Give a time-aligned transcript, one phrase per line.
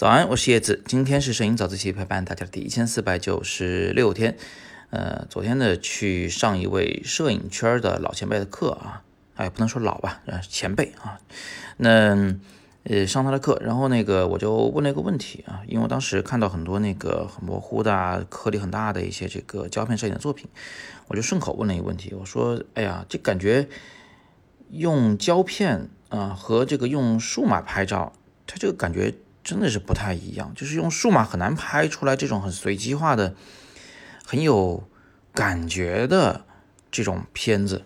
[0.00, 0.82] 早安，我是叶子。
[0.86, 4.34] 今天是摄影早自习陪伴大家的第一千四百九十六天。
[4.88, 9.02] 呃，昨天呢去上一位摄影圈的老前辈的课啊，
[9.34, 11.20] 哎，不能说老吧，呃，前辈啊。
[11.76, 12.34] 那
[12.84, 20.48] 呃上他的课，然后那个我就问了一个问题啊，因为我当时看到很多那个很模糊的啊、颗粒很大的一些这个胶片摄影的作品，
[21.08, 23.68] 我就顺口问了一个问题，我说，哎呀，这感觉
[24.70, 28.14] 用胶片啊和这个用数码拍照，
[28.46, 33.34] 它这个感觉真的是不太一样，就是用数码很难拍出来这种很随机化的。
[34.26, 34.84] 很有
[35.34, 36.44] 感觉的
[36.92, 37.82] 这种片子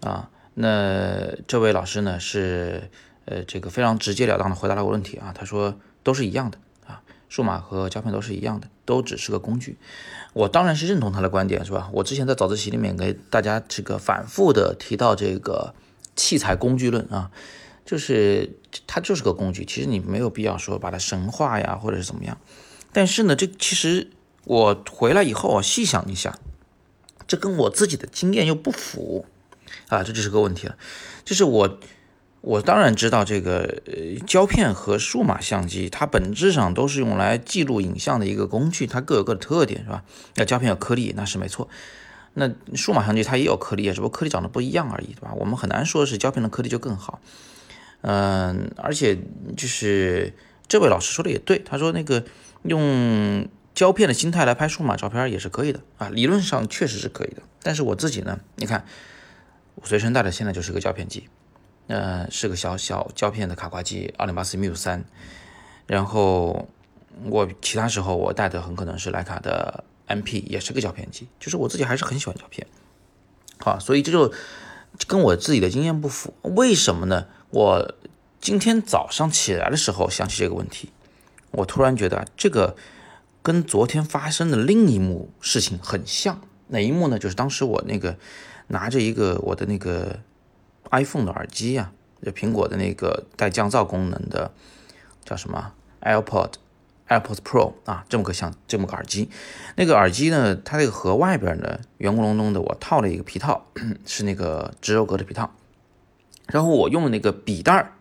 [0.00, 2.88] 啊，那这位老师呢是
[3.24, 9.76] 呃这个非常直截了当的回答了我问题啊，他说都是一样的啊，数码和胶片都是一样的，都只是个工具。
[10.34, 11.90] 我当然是认同他的观点，是吧？
[11.92, 15.74] 我之前在早自习里面给大家这个反复的提到这个
[16.14, 17.32] 器材工具论啊，
[17.88, 22.38] 就是它就是个工具，其实你没有必要说把它神化呀，或者是怎么样。
[22.92, 24.10] 但是呢，这其实。
[24.44, 26.38] 我回来以后啊，细想一下，
[27.26, 29.26] 这跟我自己的经验又不符
[29.88, 30.74] 啊，这就是个问题了。
[31.22, 31.78] 就是我，
[32.40, 33.82] 我当然知道这个
[34.26, 40.02] 胶片和数码相机，它本质上都是用来记录影像的一个工具，它各有各的特点，是吧？
[40.36, 41.68] 那胶片有颗粒，那是没错。
[42.32, 45.34] 那数码相机它也有颗粒，只不过颗粒长得不一样而已，对吧？
[45.34, 47.20] 我们很难说是胶片的颗粒就更好。
[48.02, 49.18] 嗯，而且
[49.56, 50.32] 就是
[50.66, 52.24] 这位老师说的也对，他说那个
[52.62, 53.48] 用。
[53.74, 57.42] 胶片的心态来拍数码照片也是可以的啊，理论上确实是可以的。
[57.62, 58.84] 但是我自己呢，你看
[59.76, 61.28] 我随身带的现在就是个胶片机，
[61.86, 65.04] 呃，是个小小胶片的卡挂机，二零八四 mu 三。
[65.86, 66.68] 然后
[67.26, 71.28] 我其他时候我带的很可能是徕卡的 MP，也是个胶片机。
[71.38, 72.66] 就是我自己还是很喜欢胶片，
[73.60, 74.32] 好，所以这就
[75.06, 76.34] 跟我自己的经验不符。
[76.42, 77.28] 为什么呢？
[77.50, 77.94] 我
[78.40, 80.90] 今天早上起来的时候想起这个问题，
[81.50, 82.76] 我突然觉得这个。
[83.40, 87.18] 跟昨天发生的另一幕事情很像，哪一幕呢？
[87.18, 88.14] 就是当时我那个
[88.66, 90.18] 拿着一个我的那个
[90.90, 91.90] iPhone 的耳机啊，
[92.22, 94.50] 就苹果的那个带降噪功能的，
[95.24, 95.72] 叫什么
[96.02, 96.54] AirPod
[97.08, 99.30] AirPods Pro 啊，这么个像这么个耳机。
[99.76, 103.64] 那个耳机呢，它那个盒外边呢，圆咕隆咚的，我套了一个皮套，
[104.04, 105.54] 是那个植鞣革的皮套。
[106.48, 107.92] 然后我用的那个笔袋儿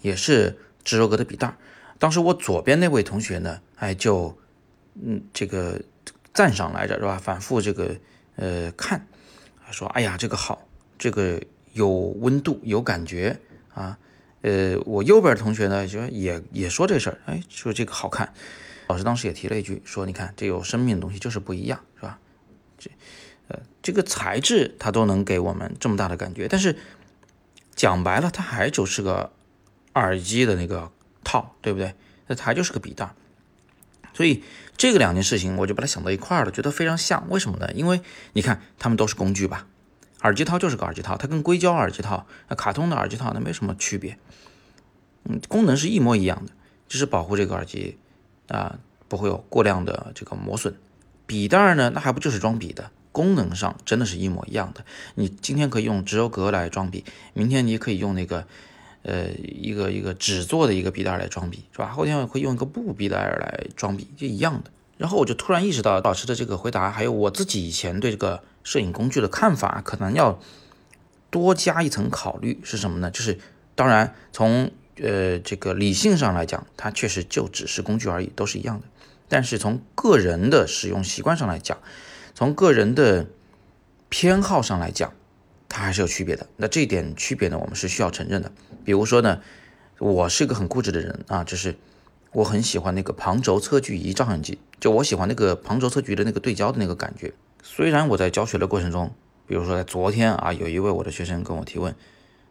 [0.00, 1.56] 也是植鞣格的笔袋儿。
[1.98, 4.36] 当时我左边那位同学呢，哎就。
[4.98, 5.78] 嗯，这个
[6.32, 7.20] 赞赏来着是吧？
[7.22, 7.94] 反复这个
[8.36, 9.06] 呃看，
[9.70, 10.66] 说哎呀这个好，
[10.96, 11.38] 这个
[11.74, 13.38] 有温度有感觉
[13.74, 13.98] 啊。
[14.40, 18.32] 呃，我右边同学呢就也也说这事儿，哎说这个好看。
[18.86, 22.18] 老师当时也提了一句，说你看这有生命的东西就是不一样是吧？
[22.78, 22.90] 这
[23.48, 26.74] 呃这个材质它都能给我们这么大的感觉，但是
[27.76, 29.30] 讲白了它还就是个
[29.94, 30.90] 耳机的那个
[31.22, 31.94] 套，对不对？
[32.26, 33.14] 那它就是个笔袋。
[34.14, 34.42] 所以
[34.78, 37.28] 这个两件事情，我就把它想到一块儿了，觉得非常像。
[37.28, 37.70] 为什么呢？
[37.74, 38.00] 因为
[38.32, 39.66] 你看，它们都是工具吧。
[40.22, 44.18] 耳机套就是个耳机套，它跟硅胶耳机套、那卡通的耳机套那没什么区别。
[45.24, 46.52] 嗯，功能是一模一样的，
[46.88, 47.98] 就是保护这个耳机
[48.48, 50.74] 啊不会有过量的这个磨损。
[51.26, 52.90] 笔袋呢，那还不就是装笔的？
[53.16, 54.84] 功能上真的是一模一样的。
[55.14, 58.46] 你今天可以用植鞣革来装笔，明天你可以用那个。
[59.08, 61.92] 呃，一个一个纸做的一个笔袋来装笔，是吧？
[61.94, 64.70] 后天会用一个布笔袋来装笔，就一样的。
[64.98, 70.40] 然后我就突然意识到，老师的这个回答，还有我自己以前对这个摄影工具的看法，可能要
[71.30, 73.08] 多加一层考虑，是什么呢？
[73.12, 73.38] 就是
[73.76, 78.86] 当然从呃这个理性上来讲，它确实就只是工具而已，都是一样的。
[79.28, 81.78] 但是从个人的使用习惯上来讲，
[82.36, 83.26] 从个人的
[84.08, 85.12] 偏好上来讲。
[85.68, 88.52] 它还是有区别的，那这一点区别呢，我们是需要承认的。
[88.84, 89.40] 比如说呢，
[89.98, 91.76] 我是一个很固执的人啊，就是
[92.30, 97.34] 我很喜欢那个旁轴测距仪照相机，就我喜欢那个旁轴测距的那个对焦的那个感觉。
[97.64, 99.12] 虽然我在教学的过程中，
[99.46, 101.92] 比如说在昨天啊，有一位我的学生跟我提问，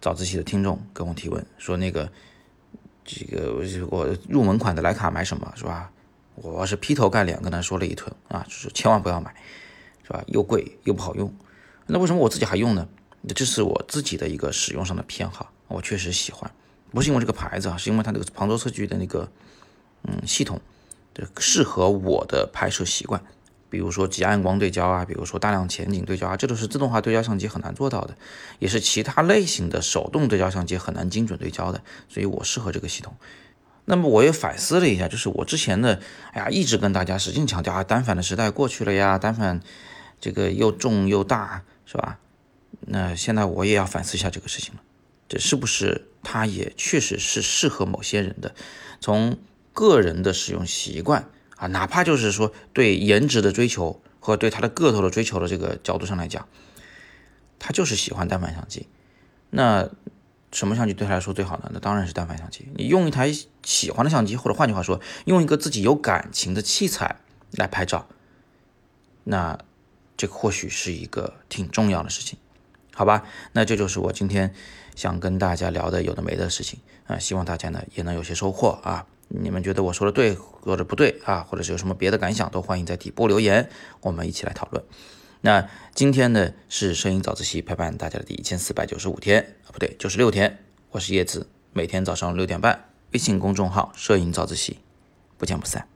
[0.00, 2.10] 早自习的听众跟我提问说那个
[3.04, 3.54] 这个
[3.88, 5.92] 我入门款的徕卡买什么是吧？
[6.34, 9.32] 我是劈头盖脸跟他说了一顿啊，就是千万不要买，
[10.06, 10.22] 是吧？
[10.28, 11.34] 又贵又不好用。
[11.86, 12.86] 那为什么我自己还用呢？
[13.34, 16.48] 这是我自己的一个使用上的偏好，我确实喜欢，
[16.92, 19.28] 不是因为这个牌子啊，是因为它那个旁轴测距的那个
[20.04, 20.60] 嗯系统，
[21.38, 23.20] 适合我的拍摄习惯。
[23.68, 28.16] 比如说极暗光对焦啊，比如说大量前景对焦啊，这都是自动化对焦相机很难做到的，
[28.60, 33.16] 也是其他类型的手动对焦相机很难精准对焦的，所以我适合这个系统。
[33.86, 36.00] 那么我也反思了一下，就是我之前的，
[36.32, 39.60] 哎呀，一直跟大家使劲强调啊，单反的时代过去了呀，单反
[40.20, 42.18] 这个又重又大，是吧？
[42.80, 44.80] 那现在我也要反思一下这个事情了，
[45.28, 48.54] 这是不是它也确实是适合某些人的？
[49.00, 49.38] 从
[49.72, 56.48] 个人的使用习惯啊，哪怕就是说对颜值的追求和对它的个头的追求的这个角度上来讲，
[57.58, 58.86] 他就是喜欢单反相机。
[59.50, 59.88] 那
[60.52, 61.70] 什么相机对他来说最好呢？
[61.72, 62.68] 那当然是单反相机。
[62.74, 67.16] 你用一台喜欢的相机，或者换句话说，用一个自己有感情的器材
[67.52, 68.08] 来拍照，
[69.24, 69.58] 那
[70.16, 72.38] 这或许是一个挺重要的事情，
[72.94, 73.24] 好吧？
[73.52, 74.54] 那这就是我今天
[74.94, 79.06] 想跟大家聊的有的没的事情啊，希望大家呢也能有些收获啊。
[79.28, 83.68] 你们觉得我说的对或者不对啊，或者是有什么别的感想，都欢迎在底部留言，
[84.00, 84.84] 我们一起来讨论。
[85.40, 90.58] 那今天呢是摄影早自习陪伴大家的第一千四百九十五天啊，不对，九十六天。
[90.92, 94.78] 我是叶子，每天早上六点半，微信公众号“摄影早自习”，
[95.36, 95.86] 不见不散。